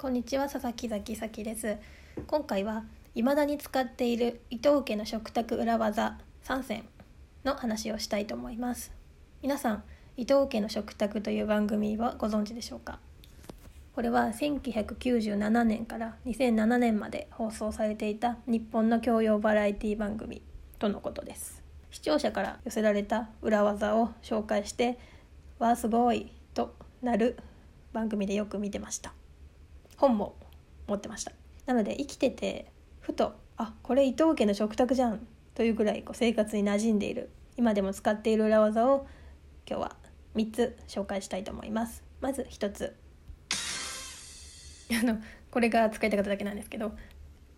[0.00, 1.76] こんにちは佐々木崎咲です。
[2.26, 6.88] 今回は未だに使っている伊藤家の食卓裏技3選
[7.44, 8.94] の話をしたいと思います。
[9.42, 9.84] 皆さん
[10.16, 12.98] 伊藤家の食卓という番組はご存知でしょうか？
[13.94, 20.40] これは1997年から2007年まで放送されていた日本の教養バラエティ番組
[20.78, 21.62] とのことです。
[21.90, 24.98] 視聴者から寄せられた裏技を紹介して
[25.58, 27.36] わあすごいとなる
[27.92, 29.12] 番組でよく見てました。
[30.00, 30.34] 本も
[30.86, 31.32] 持ってました。
[31.66, 39.06] なので生きててふとあこれ伊藤家の食卓じゃんというぐらいこう生活に馴染んでいる今でも使っている裏技を
[39.68, 39.96] 今日は
[40.34, 42.02] 3つ紹介したいと思います。
[42.20, 42.96] まず1つ。
[44.98, 45.20] あの
[45.50, 46.92] これが使いたかっただけなんですけど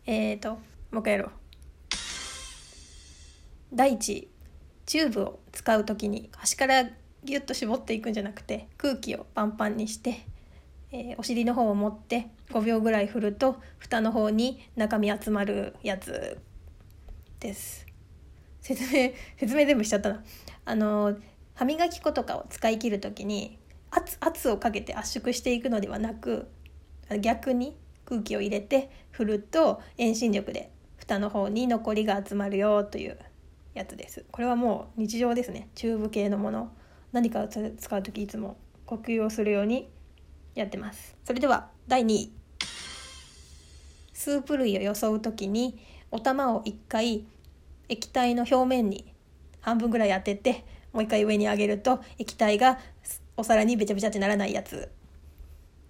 [0.04, 0.54] えーと
[0.90, 1.30] もう一回やろう。
[3.72, 4.28] 第一
[4.84, 6.84] チューブを使う時に端から
[7.24, 10.26] ギュッと絞っていくんじゃなくて空気をパンパンにして
[10.92, 16.38] えー、お尻の方を持って5秒ぐらい振ると蓋の方に中身集まるやつ
[17.40, 17.86] です。
[18.60, 20.22] 説明説明全部しちゃったな。
[20.66, 21.16] あの
[21.54, 23.58] 歯磨き粉とかを使い切る時に
[23.90, 26.48] 圧圧をかけて圧縮していくのではなく
[27.20, 33.18] 逆に空気を入れて振ると遠心力で蓋の方に残りが集まるよという
[33.72, 34.26] やつです。
[34.30, 35.70] これはもう日常ですね。
[35.74, 36.70] チューブ系のもの。
[37.12, 37.60] 何かを使
[37.96, 38.56] う時いつも
[38.86, 39.90] 呼吸をするように
[40.54, 41.16] やってます。
[41.24, 42.32] それでは第2位。
[44.12, 45.78] スープ類をよそう時に
[46.10, 47.24] お玉を1回
[47.88, 49.12] 液体の表面に
[49.60, 52.78] 半分ぐらい当ててもう一回上に上げると液体が
[53.36, 54.90] お皿にべちゃべちゃってならないやつ。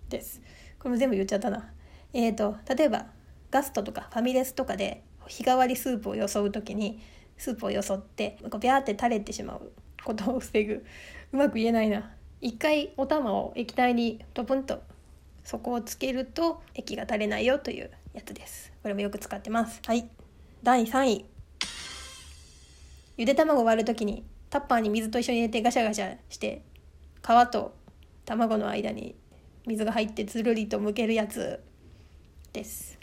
[0.08, 0.41] です。
[0.78, 1.72] これも全部言っちゃったな。
[2.12, 3.06] えーと例えば
[3.50, 7.00] ガストとかファミレスとかで日替わりスープをよそう時に
[7.36, 9.72] スープをよそってこうビャーって垂れてしまう
[10.04, 10.84] ことを防ぐ。
[11.32, 12.12] うまく言えないな。
[12.42, 14.82] 一回お玉を液体にドブンと
[15.44, 18.72] 底をつけると液が垂れないよというやつです。
[18.82, 19.80] これもよく使ってます。
[19.86, 20.08] はい。
[20.60, 21.24] 第3位。
[23.16, 26.62] ゆで卵割る時にタッパーに水と一緒に入れてガシャガシャして
[27.22, 27.76] 皮と
[28.25, 29.14] 卵の間に
[29.64, 31.60] 水が入ってつるりと剥けるやつ
[32.52, 32.98] です、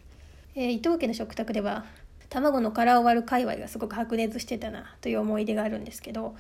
[0.54, 1.86] えー、伊藤家の食卓では
[2.28, 6.36] 卵の殻を割る界隈がすごく白熱してたなという思い出があるんですけど、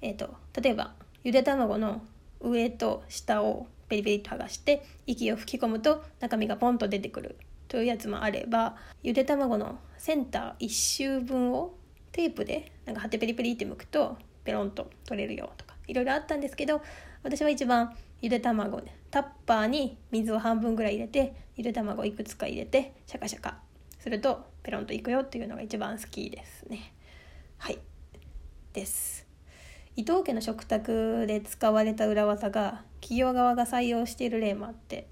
[0.00, 0.94] えーと例えば
[1.24, 2.00] ゆで卵の
[2.40, 7.36] 上と下をペリペリと剥がして息を吹き込むと中身がポンと出てくる
[7.68, 11.74] というやつもあればゆで卵のセンター1周分を
[12.12, 16.80] テープでなんか貼ってペリペリって剥くとペロンと取れるよとかいろいろあったんですけど
[17.22, 23.58] 私は一番ゆで卵ねタッパーに水を半分ぐらい入れてゆで卵いくつか入れてシャカシャカ
[23.98, 26.92] するとペロンといくよっていうのが一番好きですね。
[27.58, 27.78] はい。
[28.72, 29.07] です。
[29.98, 35.08] 伊藤家の食卓で使われた裏技が企業側が採用している例もあって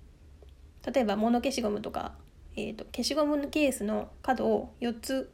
[0.87, 2.13] 例えば物消しゴムとか、
[2.55, 5.33] えーと、消しゴムのケースの角を4つ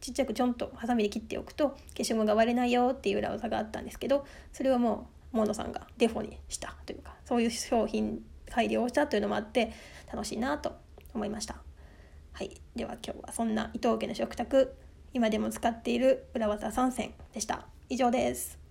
[0.00, 9.72] ちっちゃくちょんとハサミで切っておくと消しゴムが割れないよっていう裏技があったんですけどそれをもうモノさんがデフォにしたというかそういう商品改良をしたというのもあって
[10.12, 10.76] 楽しいなと
[11.12, 11.56] 思いました。
[12.30, 14.72] はい、では今日はそんな伊藤家の食卓
[15.12, 17.66] 今でも使っている裏技3選でした。
[17.88, 18.63] 以上です。